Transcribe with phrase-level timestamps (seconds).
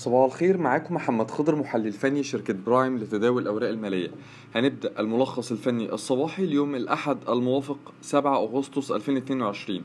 [0.00, 4.10] صباح الخير معاكم محمد خضر محلل فني شركة برايم لتداول الأوراق المالية.
[4.54, 9.82] هنبدأ الملخص الفني الصباحي اليوم الأحد الموافق 7 أغسطس 2022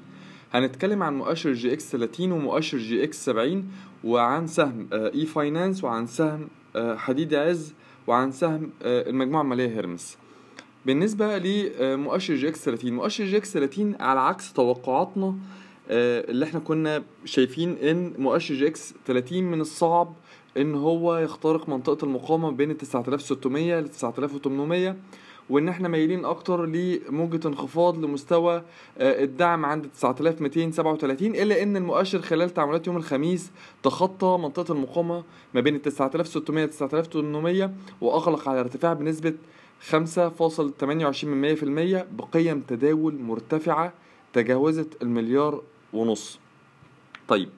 [0.54, 3.68] هنتكلم عن مؤشر EGX 30 ومؤشر EGX 70
[4.04, 7.74] وعن سهم e-finance وعن سهم آه، حديد عز
[8.08, 10.18] وعن سهم آه، المجموعة المالية هيرمس
[10.86, 15.36] بالنسبة لمؤشر EGX 30 مؤشر EGX 30 على عكس توقعاتنا آه،
[15.90, 20.14] اللي إحنا كنا شايفين إن مؤشر EGX 30 من الصعب
[20.58, 24.96] إن هو يخترق منطقة المقاومة بين ال 9600 ل 9800
[25.50, 28.56] وإن إحنا مايلين أكتر لموجة انخفاض لمستوى
[28.98, 33.52] آه، الدعم عند 9237 إلا إن المؤشر خلال تعاملات يوم الخميس
[33.84, 35.24] تخطى منطقة المقاومة
[35.54, 37.72] ما بين ال 9600 و 9800
[38.02, 39.34] وأغلق على ارتفاع بنسبة
[39.92, 39.96] 5.28%
[42.12, 43.94] بقيم تداول مرتفعة
[44.34, 45.62] تجاوزت المليار
[45.96, 46.40] ونص.
[47.28, 47.50] طيب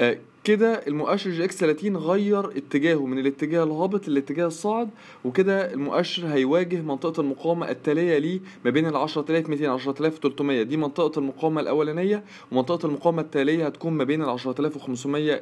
[0.00, 4.88] آه كده المؤشر جي إكس 30 غير اتجاهه من الاتجاه الهابط للاتجاه الصاعد
[5.24, 11.60] وكده المؤشر هيواجه منطقة المقاومة التالية ليه ما بين ال 10200 10300 دي منطقة المقاومة
[11.60, 15.40] الأولانية ومنطقة المقاومة التالية هتكون ما بين ال 10500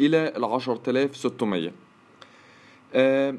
[0.00, 1.70] إلى ال 10600
[2.94, 3.34] آه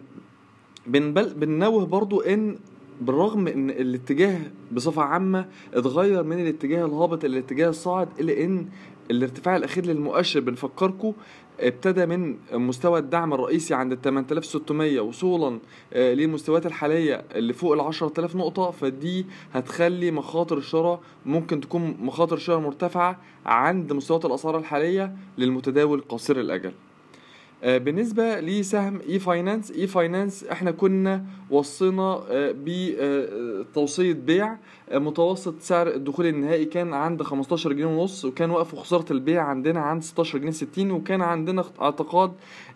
[0.88, 2.60] بنبل بننوه برضو إن
[3.02, 4.40] بالرغم إن الاتجاه
[4.72, 8.68] بصفة عامة اتغير من الاتجاه الهابط إلى الاتجاه الصاعد إلا إن
[9.12, 11.14] الارتفاع الأخير للمؤشر بنفكركم
[11.60, 15.60] ابتدى من مستوى الدعم الرئيسي عند ال 8600 وصولا
[15.94, 18.72] آه، للمستويات الحالية اللي فوق ال 10000 نقطة.
[18.72, 26.40] فدي هتخلي مخاطر الشراء ممكن تكون مخاطر شراء مرتفعة عند مستويات الأسعار الحالية للمتداول قصير
[26.40, 26.68] الأجل.
[26.70, 26.89] آه،
[27.64, 34.58] بالنسبة لسهم e-finance e-finance إحنا كنا وصينا آه، بتوصية بيع
[34.90, 39.80] آه، متوسط سعر الدخول النهائي كان عند 15 جنيه ونص وكان وقف خسارة البيع عندنا
[39.80, 42.32] عند 16 جنيه 60 وكان عندنا اعتقاد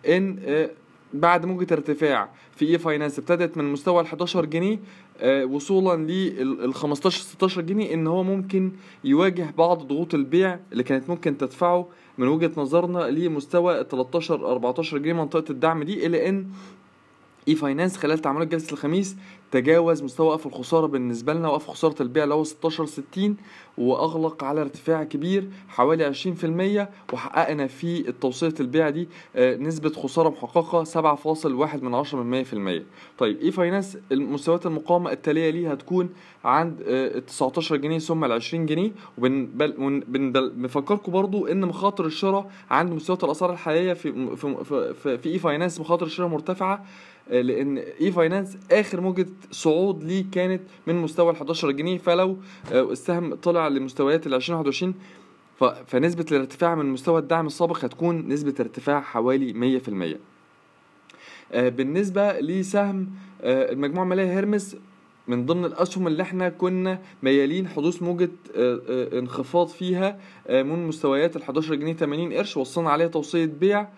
[0.08, 0.70] إن آه،
[1.14, 4.78] بعد موجة ارتفاع في e-finance ابتدت من مستوى ال 11 جنيه
[5.20, 8.72] آه، وصولا لل 15 16 جنيه إن هو ممكن
[9.04, 11.88] يواجه بعض ضغوط البيع اللي كانت ممكن تدفعه
[12.18, 16.46] من وجهة نظرنا لمستوى 13 14 جنيه منطقة الدعم دي الا إن
[17.48, 19.16] e-finance خلال تعاملات جلسة الخميس
[19.50, 21.48] تجاوز مستوى وقف الخسارة بالنسبة لنا.
[21.48, 23.36] وقف خسارة البيع اللي هو 16 60
[23.78, 30.84] وأغلق على ارتفاع كبير حوالي 20% وحققنا في التوصية البيع دي آه، نسبة خسارة محققة
[30.84, 32.44] 7.1 من 10 من
[32.80, 32.82] 100%
[33.18, 36.08] طيب e-finance المستويات المقاومة التالية ليه هتكون
[36.44, 43.24] عند آه، 19 جنيه ثم ال 20 جنيه؟ وبنفكركم برضو إن مخاطر الشراء عند مستويات
[43.24, 49.00] الأسعار الحاليه في في في, في, e-finance مخاطر الشراء مرتفعة آه، لأن اي فاينانس آخر
[49.00, 52.36] موجة صعود ليه كانت من مستوى ال 11 جنيه فلو
[52.72, 54.94] آه، السهم طلع لمستويات ال 2021
[55.60, 60.16] ف- فنسبة الارتفاع من مستوى الدعم السابق هتكون نسبة ارتفاع حوالي 100%
[61.52, 63.10] آه، بالنسبة لسهم
[63.42, 64.76] آه، المجموعة المالية هيرمس
[65.28, 70.86] من ضمن الأسهم اللي إحنا كنا ميالين حدوث موجة آه، آه، انخفاض فيها آه، من
[70.86, 73.88] مستويات ال 11 جنيه 80 قرش وصلنا عليها توصية بيع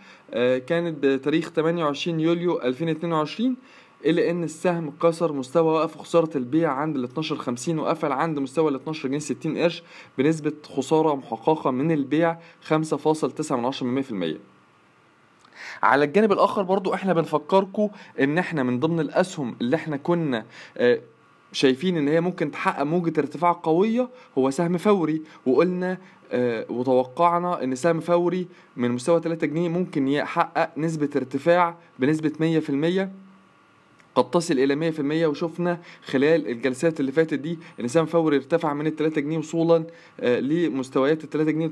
[0.67, 3.57] كانت بتاريخ 28 يوليو 2022
[4.05, 8.75] إلا إن السهم كسر مستوى وقف خسارة البيع عند ال 12.50 وقفل عند مستوى ال
[8.75, 9.83] 12 جنيه 60 قرش
[10.19, 12.39] بنسبة خسارة محققة من البيع
[12.69, 12.75] 5.9%
[15.83, 17.89] على الجانب الآخر برضو إحنا بنفكركم
[18.21, 20.45] إن إحنا من ضمن الاسهم اللي إحنا كنا
[21.53, 24.09] شايفين إن هي ممكن تحقق موجة ارتفاع قوية
[24.39, 25.23] هو سهم فوري.
[25.47, 25.99] وقلنا
[26.33, 28.47] آه، وتوقعنا إن سهم فوري
[28.77, 33.09] من مستوى 3 جنيه ممكن يحقق نسبة ارتفاع بنسبة 100%
[34.15, 38.87] قد تصل إلى 100% وشفنا خلال الجلسات اللي فاتت دي إن سهم فوري ارتفع من
[38.87, 39.85] ال 3 جنيه وصولا
[40.21, 41.71] آه، لمستويات ال 3 جنيه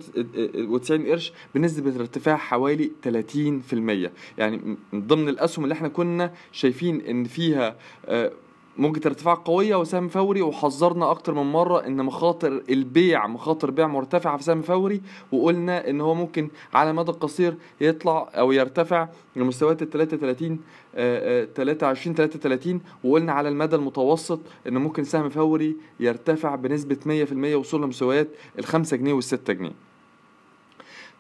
[0.79, 7.25] و90 قرش بنسبة ارتفاع حوالي 30% يعني من ضمن الأسهم اللي إحنا كنا شايفين إن
[7.25, 7.77] فيها
[8.07, 8.33] آه،
[8.79, 14.37] موجة ارتفاع قوية وسهم فوري وحذرنا أكتر من مرة إن مخاطر البيع مخاطر بيع مرتفعة
[14.37, 15.01] في سهم فوري
[15.33, 20.61] وقلنا إن هو ممكن على المدى القصير يطلع أو يرتفع لمستويات ال 33
[20.95, 27.55] آه، آه، 23 33 وقلنا على المدى المتوسط إن ممكن سهم فوري يرتفع بنسبة 100%
[27.55, 28.29] وصولا لمستويات
[28.59, 29.73] ال 5 جنيه وال 6 جنيه.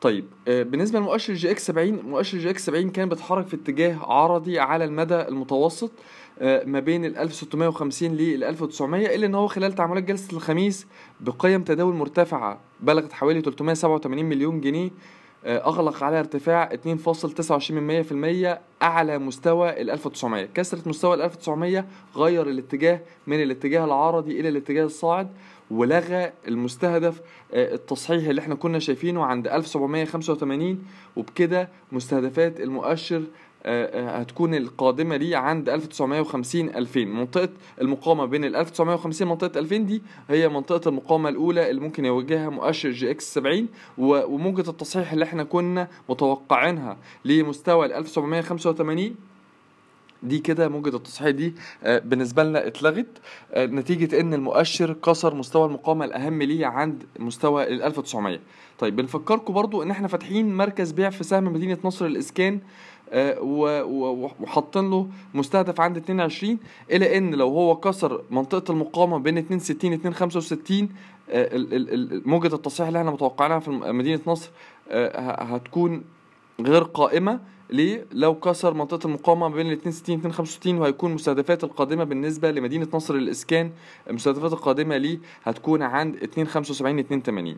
[0.00, 4.84] طيب آه، بالنسبة لمؤشر EGX 70 مؤشر EGX 70 كان بيتحرك في اتجاه عرضي على
[4.84, 5.90] المدى المتوسط
[6.40, 10.86] ما بين ال 1650 لل 1900 إلا إن هو خلال تعاملات جلسة الخميس
[11.20, 14.90] بقيم تداول مرتفعة بلغت حوالي 387 مليون جنيه
[15.46, 21.84] آه، أغلق على ارتفاع 2.29% أعلى مستوى ال 1900 كسرت مستوى ال 1900
[22.16, 25.28] غير الاتجاه من الاتجاه العرضي إلى الاتجاه الصاعد
[25.70, 27.20] ولغى المستهدف
[27.52, 30.84] آه، التصحيح اللي إحنا كنا شايفينه عند 1785
[31.16, 37.48] وبكده مستهدفات المؤشر آه، آه، هتكون القادمة ليه عند 1950 2000 منطقة
[37.80, 42.90] المقاومة بين ال 1950 منطقة 2000 دي هي منطقة المقاومة الأولى اللي ممكن يواجهها مؤشر
[42.90, 43.68] EGX 70
[43.98, 49.14] وموجة التصحيح اللي إحنا كنا متوقعينها لمستوى ال 1785
[50.22, 53.06] دي كده موجة التصحيح دي آه، بالنسبة لنا اتلغت
[53.56, 58.38] نتيجة إن المؤشر كسر مستوى المقاومة الأهم ليه عند مستوى ال 1900
[58.78, 62.54] طيب بنفكركم برضو إن إحنا فاتحين مركز بيع في سهم مدينة نصر الإسكان.
[62.54, 62.60] آه،
[63.12, 66.58] وحاطين له مستهدف عند 22
[66.90, 70.88] إلى إن لو هو كسر منطقة المقاومة بين 62 265
[72.26, 74.50] موجة التصحيح اللي إحنا متوقعينها في مدينة نصر
[74.90, 76.02] آه، هتكون
[76.60, 77.40] غير قائمة.
[77.70, 83.14] ليه؟ لو كسر منطقة المقاومة بين ال 62 265 وهيكون المستهدفات القادمة بالنسبة لمدينة نصر
[83.14, 83.70] الإسكان
[84.10, 87.56] المستهدفات القادمة ليه؟ هتكون عند 275 280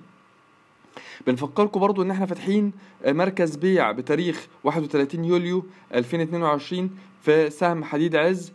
[1.26, 2.72] بنفكركم برضو إن إحنا فاتحين
[3.06, 6.90] مركز بيع بتاريخ 31 يوليو 2022
[7.22, 8.52] في سهم حديد عز.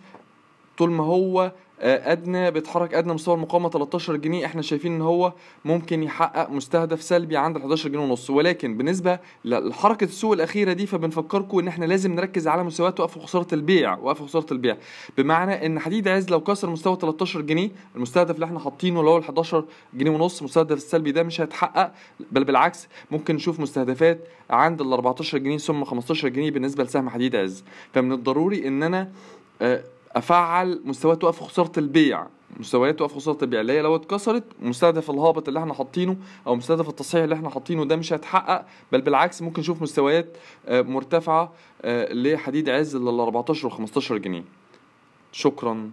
[0.77, 1.51] طول ما هو آه،
[1.83, 4.45] أدنى بيتحرك أدنى مستوى المقاومة 13 جنيه.
[4.45, 5.33] إحنا شايفين إن هو
[5.65, 8.29] ممكن يحقق مستهدف سلبي عند 11 جنيه ونص.
[8.29, 13.47] ولكن بالنسبة لحركة السوق الأخيرة دي فبنفكركم إن إحنا لازم نركز على مستويات وقف خسارة
[13.53, 14.77] البيع وقف خسارة البيع.
[15.17, 19.17] بمعنى إن حديد عز لو كسر مستوى 13 جنيه المستهدف اللي إحنا حاطينه اللي هو
[19.17, 21.91] ال 11 جنيه ونص المستهدف السلبي ده مش هيتحقق.
[22.31, 24.19] بل بالعكس ممكن نشوف مستهدفات
[24.49, 27.63] عند ال 14 جنيه ثم 15 جنيه بالنسبة لسهم حديد عز.
[27.93, 29.11] فمن الضروري إن أنا
[29.61, 29.83] آه
[30.15, 32.27] أفعل مستويات وقف خسارة البيع.
[32.59, 36.17] مستويات وقف خسارة البيع اللي هي لو اتكسرت مستهدف الهابط اللي إحنا حاطينه
[36.47, 40.37] أو مستهدف التصحيح اللي إحنا حاطينه ده مش هيتحقق بل بالعكس ممكن نشوف مستويات
[40.67, 44.43] آه، مرتفعة آه، لحديد عز لل 14 و 15 جنيه.
[45.31, 45.91] شكرا.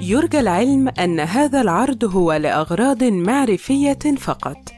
[0.00, 4.77] يرجى العلم أن هذا العرض هو لأغراض معرفية فقط.